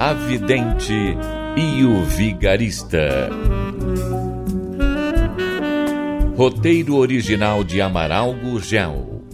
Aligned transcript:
A 0.00 0.12
Vidente 0.12 1.18
e 1.56 1.84
o 1.84 2.04
Vigarista. 2.04 3.30
Roteiro 6.36 6.94
original 6.94 7.64
de 7.64 7.80
Amaral 7.80 8.32
Gurgel. 8.32 9.24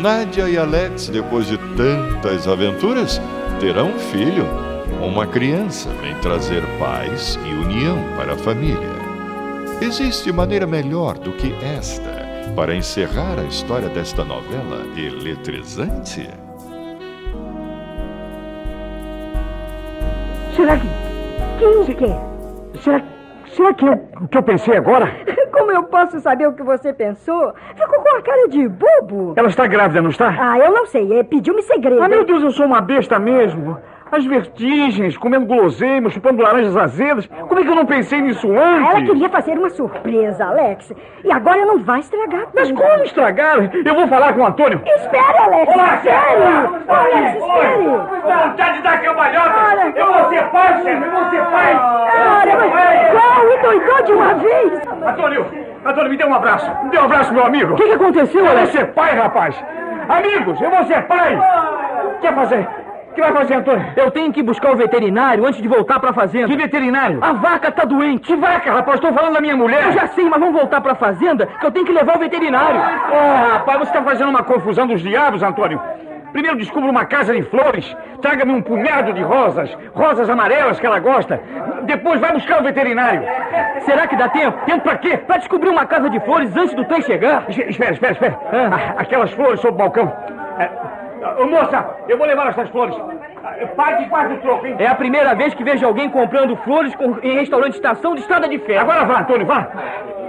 Nádia 0.00 0.48
e 0.48 0.56
Alex, 0.56 1.10
depois 1.10 1.46
de 1.46 1.58
tantas 1.76 2.48
aventuras, 2.48 3.20
terão 3.60 3.90
um 3.90 3.98
filho. 3.98 4.46
Uma 5.02 5.26
criança 5.26 5.90
vem 6.00 6.14
trazer 6.20 6.62
paz 6.78 7.38
e 7.44 7.52
união 7.52 7.98
para 8.16 8.32
a 8.32 8.38
família. 8.38 9.03
Existe 9.80 10.32
maneira 10.32 10.66
melhor 10.66 11.18
do 11.18 11.32
que 11.32 11.54
esta 11.64 12.24
para 12.54 12.74
encerrar 12.74 13.38
a 13.38 13.44
história 13.44 13.88
desta 13.88 14.24
novela 14.24 14.82
eletrizante? 14.96 16.28
Será 20.54 20.78
que. 20.78 20.86
Que 21.58 21.64
o 21.64 21.84
quê? 21.96 22.78
Será, 22.80 23.02
será 23.48 23.74
que 23.74 23.86
é 23.86 24.00
o 24.20 24.28
que 24.28 24.38
eu 24.38 24.42
pensei 24.42 24.76
agora? 24.76 25.10
Como 25.52 25.70
eu 25.70 25.84
posso 25.84 26.18
saber 26.20 26.48
o 26.48 26.52
que 26.52 26.62
você 26.62 26.92
pensou? 26.92 27.52
Ficou 27.76 28.02
com 28.02 28.16
a 28.16 28.22
cara 28.22 28.48
de 28.48 28.68
bobo. 28.68 29.34
Ela 29.36 29.48
está 29.48 29.66
grávida, 29.66 30.02
não 30.02 30.10
está? 30.10 30.34
Ah, 30.38 30.58
eu 30.58 30.72
não 30.72 30.86
sei. 30.86 31.12
É, 31.18 31.22
Pediu-me 31.22 31.62
segredo. 31.62 32.02
Ah, 32.02 32.08
meu 32.08 32.24
Deus, 32.24 32.42
eu 32.42 32.50
sou 32.50 32.66
uma 32.66 32.80
besta 32.80 33.18
mesmo. 33.18 33.78
As 34.14 34.24
vertigens, 34.24 35.16
comendo 35.16 35.44
guloseimas, 35.44 36.12
chupando 36.12 36.40
laranjas 36.40 36.76
azedas. 36.76 37.26
Como 37.26 37.58
é 37.58 37.64
que 37.64 37.68
eu 37.68 37.74
não 37.74 37.84
pensei 37.84 38.20
nisso 38.20 38.48
antes? 38.56 38.90
Ela 38.90 39.02
queria 39.02 39.28
fazer 39.28 39.58
uma 39.58 39.68
surpresa, 39.70 40.44
Alex. 40.44 40.92
E 41.24 41.32
agora 41.32 41.66
não 41.66 41.80
vai 41.80 41.98
estragar 41.98 42.46
Mas 42.54 42.68
tudo. 42.68 42.80
como 42.80 43.02
estragar? 43.02 43.70
Eu 43.84 43.94
vou 43.94 44.06
falar 44.06 44.32
com 44.34 44.42
o 44.42 44.46
Antônio. 44.46 44.80
Espere, 44.86 45.38
Alex. 45.38 45.72
Olá, 45.74 45.94
espere. 45.96 46.44
Alex, 46.88 47.36
espere. 47.42 47.84
Vontade 48.22 48.76
de 48.76 48.82
dar 48.84 49.02
cambalhota. 49.02 49.98
Eu 49.98 50.06
vou 50.12 50.28
ser 50.28 50.44
pai, 50.50 50.82
chefe. 50.84 51.04
Eu 51.04 51.10
vou 51.10 51.30
ser 51.30 51.44
pai. 51.46 51.74
Ora, 51.74 52.56
mas 52.56 53.10
qual? 53.10 53.50
E 53.50 53.62
doidou 53.62 54.02
de 54.04 54.12
uma 54.12 54.34
vez. 54.34 54.72
Antônio, 55.08 55.46
Antônio, 55.84 56.10
me 56.10 56.16
dê 56.16 56.24
um 56.24 56.34
abraço. 56.34 56.70
Me 56.84 56.90
dê 56.90 56.98
um 56.98 57.04
abraço, 57.04 57.34
meu 57.34 57.44
amigo. 57.46 57.72
O 57.72 57.76
que, 57.76 57.84
que 57.84 57.92
aconteceu, 57.94 58.40
Eu 58.40 58.46
vou 58.46 58.56
Alex? 58.58 58.70
ser 58.70 58.86
pai, 58.92 59.16
rapaz. 59.16 59.56
Amigos, 60.08 60.60
eu 60.60 60.70
vou 60.70 60.84
ser 60.84 61.02
pai. 61.08 61.36
Quer 62.20 62.32
fazer? 62.32 62.68
O 63.14 63.16
que 63.16 63.20
vai 63.20 63.32
fazer, 63.32 63.54
Antônio? 63.54 63.86
Eu 63.96 64.10
tenho 64.10 64.32
que 64.32 64.42
buscar 64.42 64.72
o 64.72 64.76
veterinário 64.76 65.46
antes 65.46 65.62
de 65.62 65.68
voltar 65.68 66.00
pra 66.00 66.12
fazenda. 66.12 66.48
Que 66.48 66.56
veterinário? 66.56 67.20
A 67.22 67.32
vaca 67.32 67.70
tá 67.70 67.84
doente. 67.84 68.26
Que 68.26 68.34
vaca, 68.34 68.72
rapaz? 68.72 68.96
Estou 68.96 69.12
falando 69.12 69.34
da 69.34 69.40
minha 69.40 69.56
mulher. 69.56 69.84
Eu 69.86 69.92
já 69.92 70.08
sei, 70.08 70.28
mas 70.28 70.40
vamos 70.40 70.54
voltar 70.58 70.80
pra 70.80 70.96
fazenda 70.96 71.46
que 71.46 71.64
eu 71.64 71.70
tenho 71.70 71.86
que 71.86 71.92
levar 71.92 72.16
o 72.16 72.18
veterinário. 72.18 72.80
Oh, 73.12 73.52
rapaz, 73.52 73.78
você 73.78 73.84
está 73.96 74.02
fazendo 74.02 74.30
uma 74.30 74.42
confusão 74.42 74.88
dos 74.88 75.00
diabos, 75.00 75.44
Antônio. 75.44 75.80
Primeiro 76.32 76.56
descubra 76.58 76.90
uma 76.90 77.04
casa 77.04 77.32
de 77.32 77.42
flores. 77.44 77.96
Traga-me 78.20 78.50
um 78.52 78.60
punhado 78.60 79.12
de 79.12 79.22
rosas. 79.22 79.72
Rosas 79.94 80.28
amarelas 80.28 80.80
que 80.80 80.86
ela 80.86 80.98
gosta. 80.98 81.40
Depois 81.84 82.18
vai 82.20 82.32
buscar 82.32 82.58
o 82.58 82.64
veterinário. 82.64 83.22
Será 83.82 84.08
que 84.08 84.16
dá 84.16 84.28
tempo? 84.28 84.58
Tempo 84.66 84.80
pra 84.80 84.96
quê? 84.98 85.16
Pra 85.18 85.36
descobrir 85.36 85.68
uma 85.68 85.86
casa 85.86 86.10
de 86.10 86.18
flores 86.18 86.54
antes 86.56 86.74
do 86.74 86.84
trem 86.86 87.00
chegar. 87.02 87.44
Es- 87.48 87.58
Espera, 87.58 87.92
espera, 87.92 88.12
espera. 88.14 88.40
Ah, 88.52 88.94
Aquelas 89.00 89.30
flores 89.30 89.60
sob 89.60 89.74
o 89.74 89.76
balcão. 89.78 90.12
É, 90.58 90.68
ô, 91.38 91.46
moça, 91.46 91.86
eu 92.08 92.16
vou 92.18 92.26
levar 92.26 92.48
essas 92.48 92.68
flores. 92.70 92.96
Pague 93.76 94.06
quase 94.08 94.34
o 94.34 94.38
troco, 94.38 94.66
hein? 94.66 94.76
É 94.78 94.86
a 94.86 94.94
primeira 94.94 95.34
vez 95.34 95.54
que 95.54 95.62
vejo 95.64 95.86
alguém 95.86 96.08
comprando 96.10 96.56
flores 96.58 96.94
com- 96.96 97.18
em 97.22 97.34
restaurante 97.38 97.70
de 97.72 97.76
estação 97.76 98.14
de 98.14 98.20
estrada 98.22 98.48
de 98.48 98.58
ferro. 98.58 98.80
Agora 98.82 99.04
vá, 99.04 99.20
Antônio, 99.20 99.46
vá. 99.46 99.68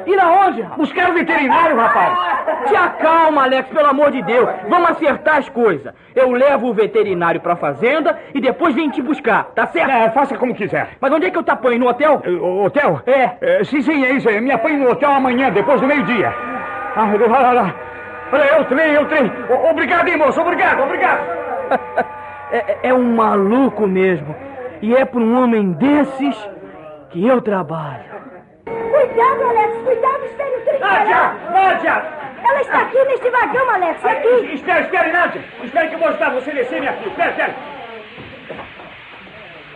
Ir 0.05 0.19
aonde? 0.19 0.61
Buscar 0.77 1.09
o 1.09 1.13
veterinário, 1.13 1.75
rapaz. 1.75 2.15
Te 2.69 2.75
acalma, 2.75 3.43
Alex, 3.43 3.69
pelo 3.69 3.87
amor 3.89 4.11
de 4.11 4.21
Deus. 4.21 4.47
Vamos 4.69 4.91
acertar 4.91 5.37
as 5.37 5.49
coisas. 5.49 5.93
Eu 6.15 6.31
levo 6.31 6.67
o 6.69 6.73
veterinário 6.73 7.41
pra 7.41 7.55
fazenda 7.55 8.17
e 8.33 8.39
depois 8.39 8.75
venho 8.75 8.91
te 8.91 9.01
buscar, 9.01 9.45
tá 9.55 9.65
certo? 9.67 9.89
É, 9.89 10.09
faça 10.11 10.37
como 10.37 10.53
quiser. 10.53 10.89
Mas 11.01 11.11
onde 11.11 11.25
é 11.25 11.31
que 11.31 11.37
eu 11.37 11.43
te 11.43 11.49
apanho? 11.51 11.79
No 11.79 11.87
hotel? 11.87 12.21
Eh, 12.23 12.29
o 12.29 12.63
Hotel? 12.65 13.01
É. 13.07 13.31
Eh, 13.41 13.63
sim, 13.63 13.81
sim, 13.81 14.05
é 14.05 14.11
isso 14.13 14.29
aí. 14.29 14.39
Me 14.39 14.51
apanhe 14.51 14.77
no 14.77 14.91
hotel 14.91 15.09
amanhã, 15.11 15.49
depois 15.51 15.81
do 15.81 15.87
meio-dia. 15.87 16.31
Ah, 16.95 17.09
lá, 17.29 17.37
olha 17.49 17.61
lá. 17.61 17.73
Olha, 18.31 18.43
é 18.43 18.59
o 18.61 18.65
trem, 18.65 18.95
é 18.95 18.99
o 19.01 19.05
trem. 19.05 19.31
O- 19.49 19.69
Obrigado, 19.71 20.07
hein, 20.07 20.17
moço. 20.17 20.41
Obrigado, 20.41 20.81
obrigado. 20.83 21.21
É, 22.51 22.89
é 22.89 22.93
um 22.93 23.15
maluco 23.15 23.87
mesmo. 23.87 24.33
E 24.79 24.95
é 24.95 25.03
por 25.03 25.19
um 25.19 25.41
homem 25.43 25.71
desses 25.73 26.49
que 27.09 27.27
eu 27.27 27.41
trabalho. 27.41 28.05
Cuidado, 28.65 29.43
Alex. 29.49 29.77
Cuidado, 29.83 30.25
espere 30.25 30.55
o 30.55 30.61
trem. 30.61 30.79
Nádia! 30.79 31.33
Nádia! 31.51 32.03
Ela 32.47 32.61
está 32.61 32.81
aqui 32.81 33.03
neste 33.05 33.29
vagão, 33.31 33.69
Alex. 33.71 34.05
Aqui. 34.05 34.53
Espere, 34.53 34.81
espere, 34.81 35.11
Nádia. 35.11 35.41
Espere 35.63 35.87
que 35.89 35.95
eu 35.95 35.99
vou 35.99 36.07
ajudar 36.09 36.29
você 36.29 36.51
a 36.51 36.53
descer, 36.53 36.79
minha 36.79 36.93
filha. 36.93 37.09
Espere, 37.09 37.29
espere. 37.31 37.53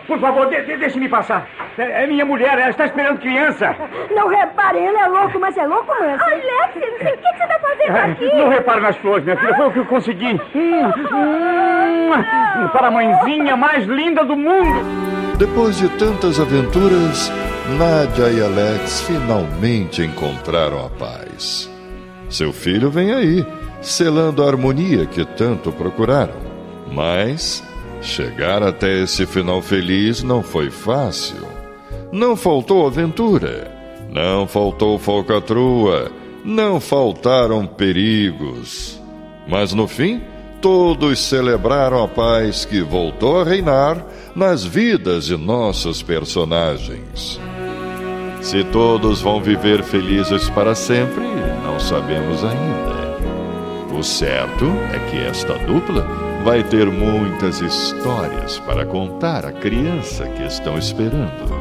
Por 0.06 0.18
favor, 0.18 0.46
de, 0.48 0.62
de, 0.62 0.76
deixe-me 0.76 1.08
passar. 1.08 1.46
É, 1.78 2.02
é 2.02 2.06
minha 2.06 2.24
mulher, 2.24 2.58
ela 2.58 2.70
está 2.70 2.84
esperando 2.84 3.20
criança. 3.20 3.76
Não 4.10 4.26
repare, 4.28 4.78
ele 4.78 4.96
é 4.96 5.06
louco, 5.06 5.38
mas 5.38 5.56
é 5.56 5.64
louco 5.66 5.92
mesmo. 6.00 6.20
Alex, 6.22 6.76
o 6.76 6.80
que, 6.80 6.80
que 6.80 7.22
você 7.22 7.42
está 7.44 7.58
fazendo 7.60 7.79
É, 7.90 8.38
Não 8.38 8.48
repare 8.48 8.80
nas 8.80 8.96
flores, 8.96 9.24
minha 9.24 9.36
filha. 9.36 9.54
Foi 9.56 9.66
o 9.66 9.72
que 9.72 9.78
eu 9.78 9.86
consegui. 9.86 10.40
Hum, 10.54 10.86
hum, 10.86 12.68
para 12.72 12.88
a 12.88 12.90
mãezinha 12.90 13.56
mais 13.56 13.86
linda 13.86 14.24
do 14.24 14.36
mundo. 14.36 14.84
Depois 15.38 15.78
de 15.78 15.88
tantas 15.90 16.38
aventuras, 16.38 17.32
Nádia 17.78 18.30
e 18.30 18.42
Alex 18.42 19.02
finalmente 19.02 20.02
encontraram 20.02 20.84
a 20.84 20.90
paz. 20.90 21.70
Seu 22.28 22.52
filho 22.52 22.90
vem 22.90 23.12
aí, 23.12 23.46
selando 23.80 24.42
a 24.42 24.46
harmonia 24.46 25.06
que 25.06 25.24
tanto 25.24 25.72
procuraram. 25.72 26.34
Mas 26.92 27.64
chegar 28.02 28.62
até 28.62 29.02
esse 29.02 29.24
final 29.26 29.62
feliz 29.62 30.22
não 30.22 30.42
foi 30.42 30.70
fácil. 30.70 31.46
Não 32.12 32.36
faltou 32.36 32.86
aventura, 32.86 33.70
não 34.10 34.46
faltou 34.46 34.98
falcatrua, 34.98 36.10
não 36.44 36.80
faltaram 36.80 37.66
perigos. 37.66 39.00
Mas 39.46 39.72
no 39.72 39.86
fim, 39.86 40.22
todos 40.60 41.18
celebraram 41.18 42.02
a 42.02 42.08
paz 42.08 42.64
que 42.64 42.80
voltou 42.82 43.40
a 43.40 43.44
reinar 43.44 44.04
nas 44.34 44.64
vidas 44.64 45.26
de 45.26 45.36
nossos 45.36 46.02
personagens. 46.02 47.40
Se 48.40 48.64
todos 48.64 49.20
vão 49.20 49.40
viver 49.40 49.82
felizes 49.82 50.48
para 50.50 50.74
sempre, 50.74 51.24
não 51.62 51.78
sabemos 51.78 52.42
ainda. 52.42 53.00
O 53.98 54.02
certo 54.02 54.66
é 54.94 55.10
que 55.10 55.18
esta 55.18 55.58
dupla 55.58 56.06
vai 56.42 56.62
ter 56.62 56.86
muitas 56.86 57.60
histórias 57.60 58.58
para 58.60 58.86
contar 58.86 59.44
à 59.44 59.52
criança 59.52 60.26
que 60.26 60.42
estão 60.42 60.78
esperando. 60.78 61.59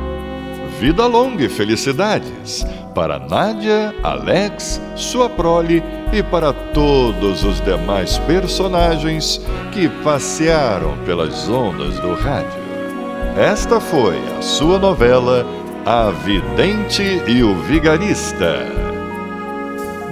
Vida 0.80 1.06
longa 1.06 1.44
e 1.44 1.50
felicidades 1.50 2.66
para 2.96 3.20
Nádia, 3.20 3.94
Alex, 4.02 4.81
sua 4.96 5.30
prole 5.30 5.84
e 6.14 6.24
para 6.24 6.54
todos 6.54 7.44
os 7.44 7.60
demais 7.62 8.18
personagens 8.20 9.42
que 9.74 9.90
passearam 10.04 10.98
pelas 11.06 11.50
ondas 11.50 12.00
do 12.00 12.14
rádio. 12.14 12.62
Esta 13.38 13.81
foi 13.81 14.18
a 14.38 14.42
sua 14.42 14.80
novela 14.80 15.46
A 15.86 16.12
Vidente 16.12 17.04
e 17.28 17.44
o 17.44 17.56
Vigarista. 17.64 18.66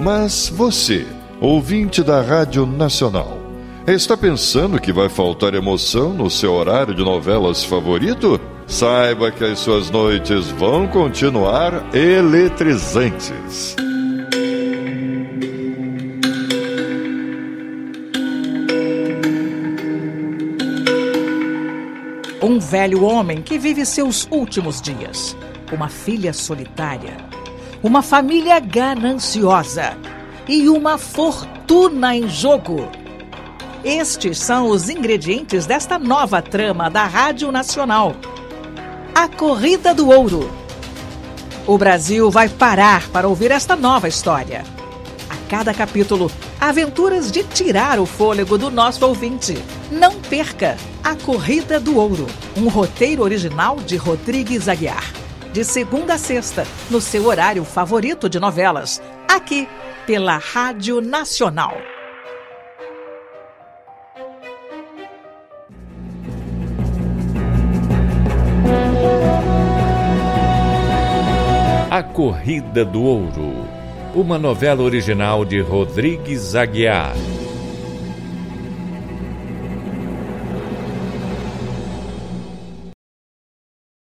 Mas 0.00 0.48
você, 0.48 1.06
ouvinte 1.40 2.02
da 2.02 2.20
Rádio 2.20 2.66
Nacional, 2.66 3.38
está 3.86 4.18
pensando 4.18 4.78
que 4.78 4.92
vai 4.92 5.08
faltar 5.08 5.54
emoção 5.54 6.12
no 6.12 6.28
seu 6.30 6.52
horário 6.52 6.94
de 6.94 7.02
novelas 7.02 7.64
favorito? 7.64 8.38
Saiba 8.68 9.32
que 9.32 9.42
as 9.44 9.58
suas 9.60 9.90
noites 9.90 10.50
vão 10.50 10.86
continuar 10.86 11.94
eletrizantes. 11.94 13.74
Um 22.42 22.60
velho 22.60 23.02
homem 23.04 23.40
que 23.40 23.58
vive 23.58 23.86
seus 23.86 24.28
últimos 24.30 24.82
dias. 24.82 25.34
Uma 25.72 25.88
filha 25.88 26.32
solitária. 26.34 27.16
uma 27.82 28.02
família 28.02 28.58
gananciosa 28.58 29.96
e 30.48 30.68
uma 30.68 30.98
fortuna 30.98 32.14
em 32.14 32.28
jogo. 32.28 32.88
Estes 33.84 34.38
são 34.38 34.68
os 34.68 34.88
ingredientes 34.90 35.64
desta 35.64 35.98
nova 35.98 36.42
trama 36.42 36.90
da 36.90 37.04
Rádio 37.04 37.52
Nacional. 37.52 38.16
A 39.18 39.26
Corrida 39.26 39.92
do 39.92 40.10
Ouro. 40.10 40.48
O 41.66 41.76
Brasil 41.76 42.30
vai 42.30 42.48
parar 42.48 43.08
para 43.08 43.26
ouvir 43.26 43.50
esta 43.50 43.74
nova 43.74 44.06
história. 44.06 44.62
A 45.28 45.34
cada 45.50 45.74
capítulo, 45.74 46.30
aventuras 46.60 47.32
de 47.32 47.42
tirar 47.42 47.98
o 47.98 48.06
fôlego 48.06 48.56
do 48.56 48.70
nosso 48.70 49.04
ouvinte. 49.04 49.58
Não 49.90 50.20
perca 50.20 50.76
A 51.02 51.16
Corrida 51.16 51.80
do 51.80 51.96
Ouro, 51.96 52.28
um 52.56 52.68
roteiro 52.68 53.24
original 53.24 53.78
de 53.78 53.96
Rodrigues 53.96 54.68
Aguiar. 54.68 55.12
De 55.52 55.64
segunda 55.64 56.14
a 56.14 56.18
sexta, 56.18 56.64
no 56.88 57.00
seu 57.00 57.26
horário 57.26 57.64
favorito 57.64 58.28
de 58.28 58.38
novelas, 58.38 59.02
aqui 59.28 59.68
pela 60.06 60.36
Rádio 60.38 61.00
Nacional. 61.00 61.76
Corrida 72.18 72.84
do 72.84 73.00
Ouro, 73.00 73.64
uma 74.12 74.40
novela 74.40 74.82
original 74.82 75.44
de 75.44 75.60
Rodrigues 75.60 76.56
Aguiar. 76.56 77.14